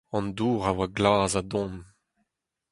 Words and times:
An 0.17 0.25
dour 0.37 0.61
a 0.69 0.71
oa 0.79 0.87
glas 0.97 1.33
ha 1.37 1.41
don. 1.51 1.73